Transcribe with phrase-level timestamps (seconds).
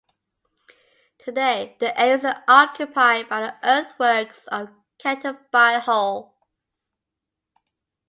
[1.19, 6.35] Today the area is occupied by the earthworks of Kettleby Hall.